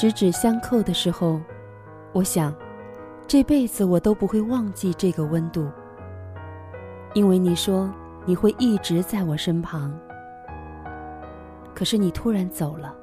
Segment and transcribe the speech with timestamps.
[0.00, 1.38] 十指相扣的时候，
[2.12, 2.54] 我想，
[3.26, 5.70] 这辈子我都不会忘记这个温度。
[7.12, 7.92] 因为你说
[8.24, 9.92] 你会一直在我身旁，
[11.74, 12.96] 可是你突然走了，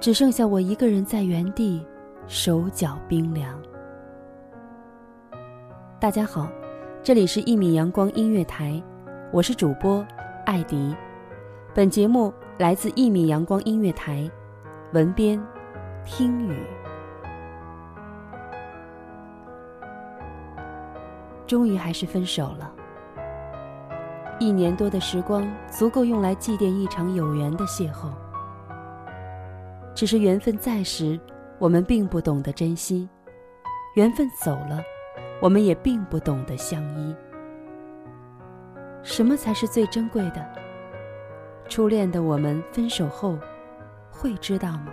[0.00, 1.86] 只剩下我一个人在原地，
[2.26, 3.60] 手脚冰凉。
[6.00, 6.48] 大家好，
[7.02, 8.70] 这里是《一米阳光音乐台》，
[9.30, 10.02] 我是主播
[10.46, 10.96] 艾迪，
[11.74, 14.20] 本节目来自《一米阳光音乐台》。
[14.94, 15.38] 文编，
[16.10, 16.56] 听雨。
[21.46, 22.72] 终于还是分手了。
[24.40, 28.08] 一年多的时光，足够用来祭奠一场有缘的邂逅。
[29.94, 31.20] 只是缘分在时，
[31.58, 33.06] 我们并不懂得珍惜；
[33.94, 34.82] 缘分走了，
[35.42, 37.14] 我们也并不懂得相依。
[39.02, 40.44] 什么才是最珍贵的？
[41.68, 43.38] 初恋的我们，分手后。
[44.10, 44.86] 会知道吗？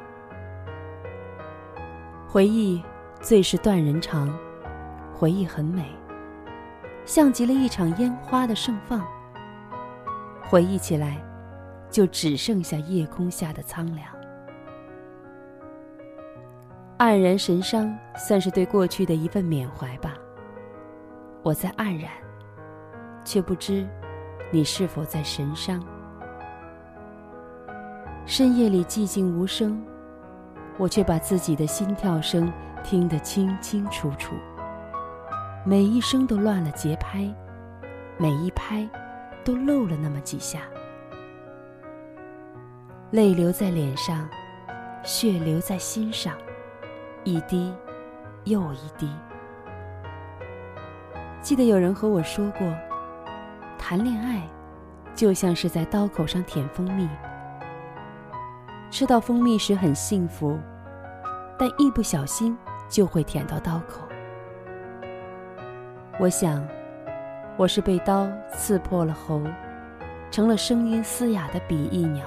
[2.36, 2.84] 回忆
[3.22, 4.38] 最是断人肠，
[5.14, 5.86] 回忆很美，
[7.06, 9.02] 像极了一场烟花的盛放。
[10.44, 11.24] 回忆起来，
[11.90, 14.06] 就只剩下夜空下的苍凉。
[16.98, 20.16] 黯然神伤，算是对过去的一份缅怀吧。
[21.42, 22.12] 我在黯然，
[23.24, 23.88] 却不知
[24.52, 25.82] 你是否在神伤。
[28.26, 29.82] 深夜里寂静无声，
[30.78, 32.52] 我却把自己的心跳声
[32.84, 34.36] 听得清清楚楚。
[35.66, 37.28] 每一声都乱了节拍，
[38.18, 38.88] 每一拍
[39.44, 40.62] 都漏了那么几下。
[43.12, 44.28] 泪流在脸上，
[45.04, 46.36] 血流在心上，
[47.24, 47.74] 一滴
[48.44, 49.10] 又一滴。
[51.42, 52.68] 记得有人和我说过，
[53.78, 54.42] 谈恋爱
[55.14, 57.08] 就像是在刀口上舔蜂蜜。
[58.96, 60.58] 吃到蜂蜜时很幸福，
[61.60, 62.58] 但一不小心
[62.88, 64.00] 就会舔到刀口。
[66.18, 66.66] 我想，
[67.58, 69.42] 我是被刀刺破了喉，
[70.32, 72.26] 成了声音嘶哑的比翼鸟，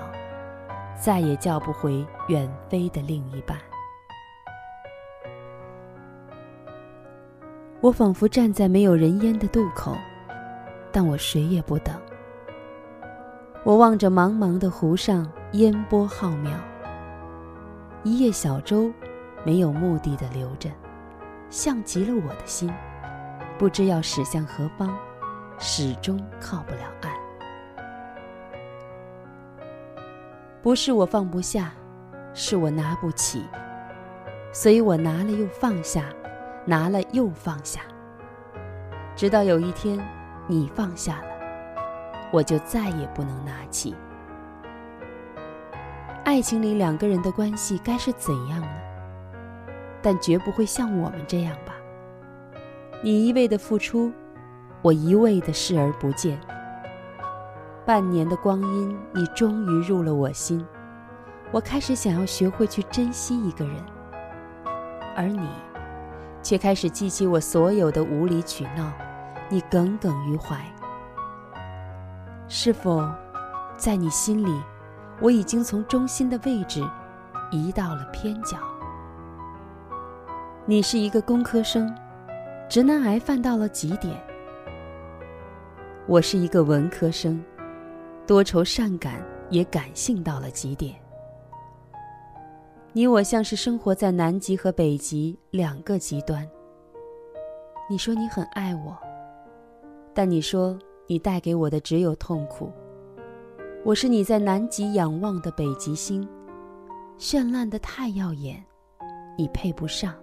[0.95, 3.57] 再也叫不回远飞的另一半。
[7.81, 9.97] 我仿佛站在没有人烟的渡口，
[10.93, 11.97] 但我谁也不等。
[13.65, 15.27] 我望着茫茫的湖上。
[15.53, 16.51] 烟波浩渺，
[18.03, 18.93] 一叶小舟，
[19.47, 20.69] 没有目的的流着，
[21.49, 22.71] 像极了我的心，
[23.57, 24.95] 不知要驶向何方，
[25.59, 27.11] 始终靠不了岸。
[30.61, 31.73] 不是我放不下，
[32.35, 33.43] 是我拿不起，
[34.53, 36.05] 所以我拿了又放下，
[36.67, 37.81] 拿了又放下，
[39.17, 39.99] 直到有一天，
[40.47, 41.29] 你放下了，
[42.31, 43.97] 我就再也不能拿起。
[46.29, 48.69] 爱情里两个人的关系该是怎样呢？
[50.03, 51.73] 但绝不会像我们这样吧。
[53.03, 54.13] 你一味的付出，
[54.83, 56.39] 我一味的视而不见。
[57.87, 60.63] 半年的光阴，你终于入了我心，
[61.51, 63.77] 我开始想要学会去珍惜一个人，
[65.17, 65.49] 而你，
[66.43, 68.93] 却开始记起我所有的无理取闹，
[69.49, 70.59] 你耿耿于怀。
[72.49, 73.03] 是否，
[73.79, 74.61] 在你心里？
[75.21, 76.81] 我已经从中心的位置
[77.51, 78.57] 移到了偏角。
[80.65, 81.93] 你是一个工科生，
[82.69, 84.15] 直男癌犯到了极点。
[86.07, 87.43] 我是一个文科生，
[88.27, 89.21] 多愁善感
[89.51, 90.95] 也感性到了极点。
[92.93, 96.49] 你我像是生活在南极和北极两个极端。
[97.91, 98.97] 你说你很爱我，
[100.15, 102.71] 但你说你带给我的只有痛苦。
[103.85, 106.29] 我是你在南极仰望的北极星，
[107.17, 108.63] 绚烂的太耀眼，
[109.37, 110.15] 你配不上。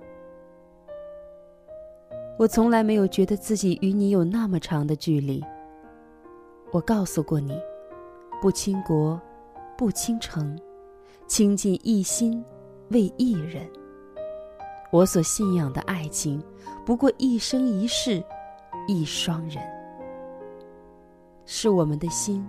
[2.37, 5.43] 我从来没有觉得自己与你有那么长的距离。
[6.71, 7.57] 我告诉过你，
[8.41, 9.19] 不倾国，
[9.77, 10.59] 不倾城，
[11.25, 12.43] 倾尽一心
[12.89, 13.65] 为一人。
[14.91, 16.43] 我所信仰的爱情，
[16.85, 18.21] 不过一生一世，
[18.85, 19.63] 一双人。
[21.45, 22.45] 是我们的心，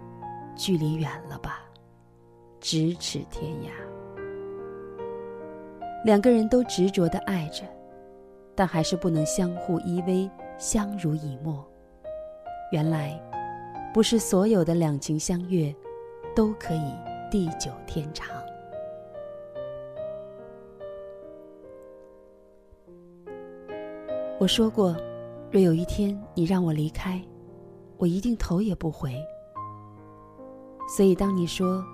[0.56, 1.60] 距离远了吧，
[2.60, 3.70] 咫尺天涯。
[6.04, 7.62] 两个人都执着的爱着，
[8.54, 11.64] 但还是不能相互依偎，相濡以沫。
[12.72, 13.20] 原来。
[13.94, 15.74] 不是所有的两情相悦，
[16.34, 16.92] 都可以
[17.30, 18.28] 地久天长。
[24.38, 24.94] 我说过，
[25.50, 27.18] 若有一天你让我离开，
[27.96, 29.18] 我一定头也不回。
[30.86, 31.84] 所以当你说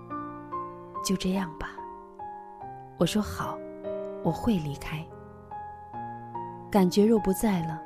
[1.03, 1.71] “就这样吧”，
[2.99, 3.59] 我说好，
[4.23, 5.05] 我会离开。
[6.71, 7.81] 感觉若不在了，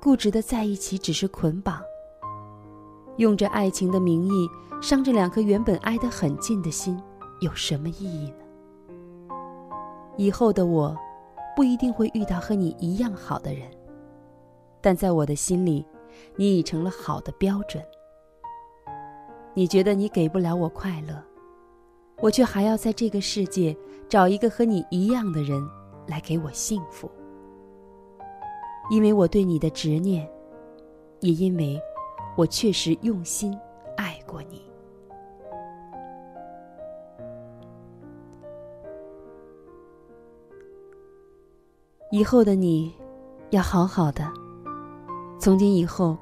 [0.00, 1.82] 固执的在一起只是捆绑。
[3.18, 4.48] 用着爱情的名义，
[4.80, 7.00] 伤着两颗原本挨得很近的心，
[7.40, 9.34] 有什么意义呢？
[10.16, 10.96] 以后的我，
[11.54, 13.68] 不一定会遇到和你一样好的人，
[14.80, 15.84] 但在我的心里，
[16.36, 17.84] 你已成了好的标准。
[19.54, 21.22] 你觉得你给不了我快乐，
[22.20, 23.76] 我却还要在这个世界
[24.08, 25.62] 找一个和你一样的人
[26.06, 27.10] 来给我幸福，
[28.90, 30.28] 因为我对你的执念，
[31.20, 31.80] 也因为。
[32.34, 33.54] 我确实用心
[33.94, 34.62] 爱过你。
[42.10, 42.94] 以后的你，
[43.50, 44.26] 要好好的。
[45.38, 46.16] 从今以后，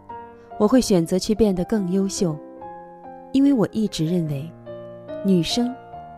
[0.58, 2.36] 我会选择去变得更优秀，
[3.32, 4.50] 因为我一直认为，
[5.24, 5.74] 女生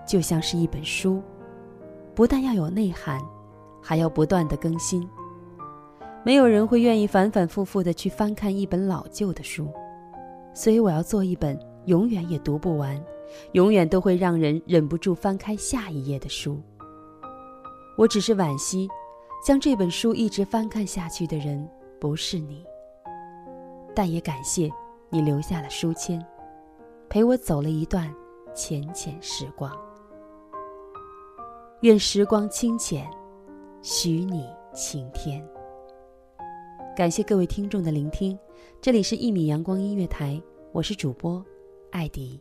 [0.06, 1.23] 就像是一本书，
[2.14, 3.20] 不但要有内涵，
[3.82, 5.06] 还要不断的更新。
[6.25, 9.69] 没有人会愿意反反复复的去翻看一本老旧的书。
[10.55, 13.03] 所以我要做一本永远也读不完，
[13.53, 16.61] 永远都会让人忍不住翻开下一页的书。
[17.97, 18.88] 我只是惋惜，
[19.44, 21.69] 将这本书一直翻看下去的人
[22.00, 22.64] 不是你。
[23.94, 24.70] 但也感谢
[25.11, 26.25] 你留下了书签，
[27.12, 28.11] 陪我走了一段
[28.55, 29.70] 浅浅时光。
[31.82, 33.06] 愿时光清浅，
[33.82, 35.47] 许你晴天。
[36.97, 38.38] 感谢各位听众的聆听。
[38.81, 40.31] 这里是《一米阳光音乐台》，
[40.73, 41.44] 我是主播
[41.91, 42.41] 艾迪。